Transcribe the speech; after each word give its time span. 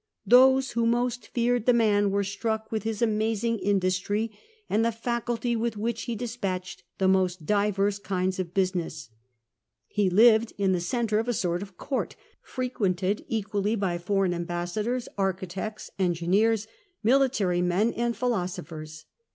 ''Those 0.27 0.71
who 0.71 0.87
most 0.87 1.27
feared 1.27 1.67
the 1.67 1.73
man 1.77 2.09
were 2.09 2.23
struck 2.23 2.71
with 2.71 2.81
his 2.81 3.03
amazing 3.03 3.57
THE 3.57 3.59
COLONY 3.59 3.69
OF 3.75 3.81
JUNONIA 3.81 3.91
69 3.91 4.19
industry, 4.19 4.39
and 4.67 4.83
tiie 4.83 4.93
facility 5.23 5.55
with, 5.55 5.77
which 5.77 6.01
he 6.01 6.15
despatched 6.15 6.83
the 6.97 7.07
most 7.07 7.45
diverse 7.45 7.99
kinds 7.99 8.39
of 8.39 8.51
business." 8.55 9.11
He 9.85 10.09
lived 10.09 10.53
in 10.57 10.71
the 10.71 10.79
centre 10.79 11.19
of 11.19 11.27
a 11.27 11.33
sort 11.33 11.61
of 11.61 11.77
court, 11.77 12.15
frequented 12.41 13.23
equally 13.27 13.75
by 13.75 13.99
foreign 13.99 14.33
ambas 14.33 14.73
sadors, 14.73 15.07
architects, 15.19 15.91
engineers, 15.99 16.65
military 17.03 17.61
men, 17.61 17.91
and 17.93 18.17
philo 18.17 18.47
sophers. 18.47 19.05